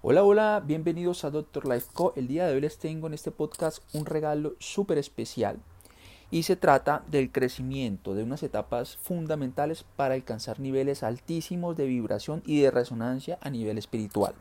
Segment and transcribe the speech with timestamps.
[0.00, 2.12] Hola, hola, bienvenidos a Doctor Life Co.
[2.14, 5.58] El día de hoy les tengo en este podcast un regalo súper especial
[6.30, 12.44] y se trata del crecimiento de unas etapas fundamentales para alcanzar niveles altísimos de vibración
[12.46, 14.36] y de resonancia a nivel espiritual.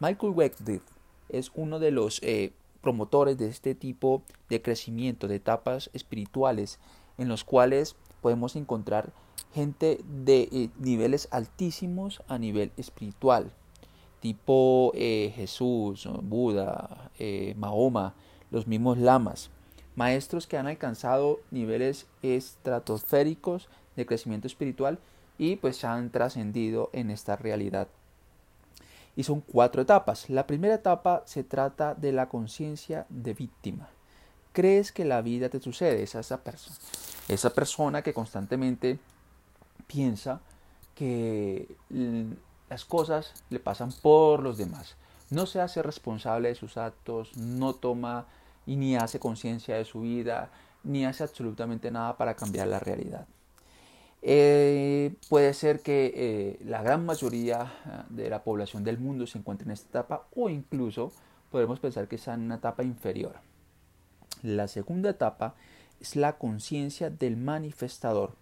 [0.00, 0.82] Michael Weckdiff
[1.30, 6.78] es uno de los eh, promotores de este tipo de crecimiento de etapas espirituales
[7.16, 9.14] en los cuales podemos encontrar
[9.54, 13.50] gente de eh, niveles altísimos a nivel espiritual
[14.24, 18.14] tipo eh, Jesús, Buda, eh, Mahoma,
[18.50, 19.50] los mismos lamas,
[19.96, 24.98] maestros que han alcanzado niveles estratosféricos de crecimiento espiritual
[25.36, 27.88] y pues han trascendido en esta realidad.
[29.14, 30.30] Y son cuatro etapas.
[30.30, 33.90] La primera etapa se trata de la conciencia de víctima.
[34.52, 36.78] Crees que la vida te sucede, es esa persona.
[37.28, 38.98] Esa persona que constantemente
[39.86, 40.40] piensa
[40.94, 41.76] que
[42.74, 44.96] las cosas le pasan por los demás.
[45.30, 48.26] No se hace responsable de sus actos, no toma
[48.66, 50.50] y ni hace conciencia de su vida,
[50.82, 53.28] ni hace absolutamente nada para cambiar la realidad.
[54.22, 59.38] Eh, puede ser que eh, la gran mayoría ah, de la población del mundo se
[59.38, 61.12] encuentre en esta etapa o incluso
[61.52, 63.36] podemos pensar que está en una etapa inferior.
[64.42, 65.54] La segunda etapa
[66.00, 68.34] es la conciencia del manifestador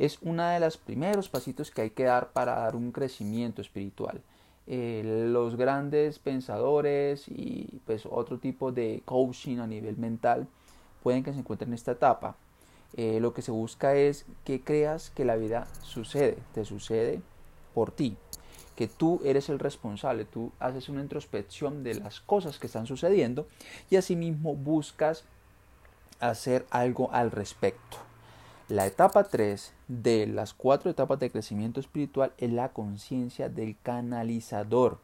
[0.00, 4.22] es uno de los primeros pasitos que hay que dar para dar un crecimiento espiritual.
[4.66, 10.48] Eh, los grandes pensadores y pues otro tipo de coaching a nivel mental
[11.02, 12.34] pueden que se encuentren en esta etapa.
[12.96, 17.20] Eh, lo que se busca es que creas que la vida sucede, te sucede
[17.74, 18.16] por ti,
[18.76, 23.46] que tú eres el responsable, tú haces una introspección de las cosas que están sucediendo
[23.90, 25.24] y asimismo buscas
[26.20, 28.09] hacer algo al respecto.
[28.70, 35.00] La etapa 3 de las cuatro etapas de crecimiento espiritual es la conciencia del canalizador.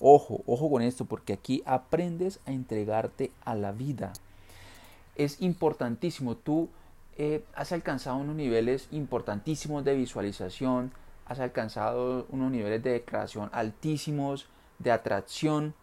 [0.00, 4.12] Ojo, ojo con esto, porque aquí aprendes a entregarte a la vida.
[5.14, 6.68] Es importantísimo, tú
[7.16, 10.90] eh, has alcanzado unos niveles importantísimos de visualización,
[11.26, 14.48] has alcanzado unos niveles de creación altísimos,
[14.80, 15.74] de atracción.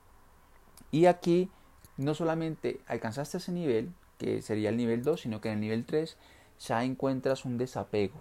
[0.92, 1.50] Y aquí
[1.96, 5.86] no solamente alcanzaste ese nivel, que sería el nivel 2, sino que en el nivel
[5.86, 6.18] 3
[6.60, 8.20] ya encuentras un desapego.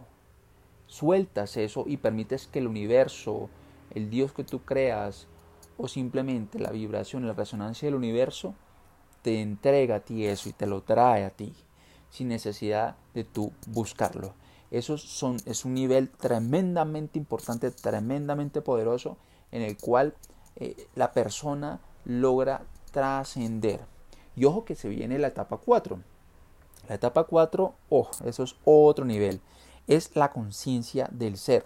[0.86, 3.48] Sueltas eso y permites que el universo,
[3.90, 5.26] el Dios que tú creas,
[5.78, 8.54] o simplemente la vibración, la resonancia del universo,
[9.22, 11.54] te entrega a ti eso y te lo trae a ti,
[12.10, 14.34] sin necesidad de tú buscarlo.
[14.70, 19.18] Eso es un nivel tremendamente importante, tremendamente poderoso,
[19.50, 20.14] en el cual
[20.56, 23.80] eh, la persona logra trascender.
[24.34, 26.00] Y ojo que se viene la etapa 4.
[26.88, 29.40] La etapa 4, oh, eso es otro nivel,
[29.86, 31.64] es la conciencia del ser.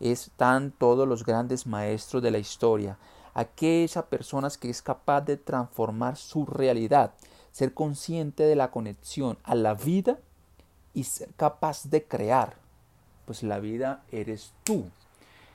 [0.00, 2.98] Están todos los grandes maestros de la historia,
[3.34, 7.14] aquella personas que es capaz de transformar su realidad,
[7.52, 10.18] ser consciente de la conexión a la vida
[10.92, 12.56] y ser capaz de crear.
[13.26, 14.90] Pues la vida eres tú.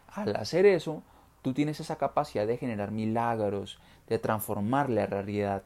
[0.07, 1.03] Al hacer eso,
[1.41, 5.63] tú tienes esa capacidad de generar milagros, de transformar la realidad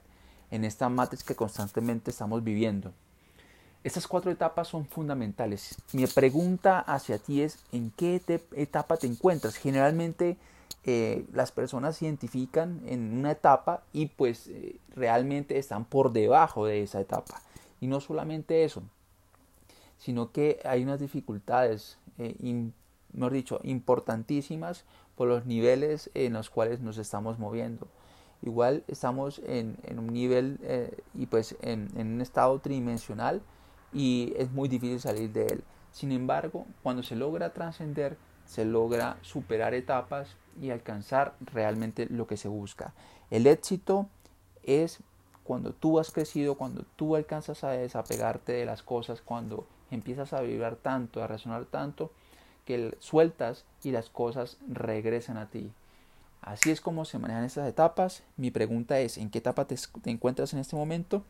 [0.50, 2.94] en esta matriz que constantemente estamos viviendo.
[3.88, 5.78] Estas cuatro etapas son fundamentales.
[5.94, 8.22] Mi pregunta hacia ti es, ¿en qué
[8.52, 9.56] etapa te encuentras?
[9.56, 10.36] Generalmente
[10.84, 16.66] eh, las personas se identifican en una etapa y pues eh, realmente están por debajo
[16.66, 17.42] de esa etapa.
[17.80, 18.84] Y no solamente eso,
[19.98, 22.36] sino que hay unas dificultades, eh,
[23.14, 24.84] mejor dicho, importantísimas
[25.16, 27.88] por los niveles en los cuales nos estamos moviendo.
[28.42, 30.60] Igual estamos en, un nivel
[31.16, 33.42] y pues en un estado tridimensional
[33.94, 35.64] y es muy difícil salir de él.
[35.92, 42.38] Sin embargo, cuando se logra trascender, se logra superar etapas y alcanzar realmente lo que
[42.38, 42.94] se busca.
[43.30, 44.08] El éxito
[44.64, 45.00] es
[45.44, 50.42] cuando tú has crecido, cuando tú alcanzas a desapegarte de las cosas, cuando empiezas a
[50.42, 52.12] vibrar tanto, a resonar tanto,
[52.66, 55.72] que sueltas y las cosas regresan a ti.
[56.42, 58.24] Así es como se manejan estas etapas.
[58.36, 61.24] Mi pregunta es, ¿en qué etapa te, te encuentras en este momento?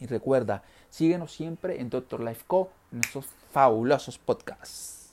[0.00, 5.03] Y recuerda, síguenos siempre en Doctor Life Co, en estos fabulosos podcasts.